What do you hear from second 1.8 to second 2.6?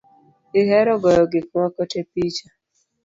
te picha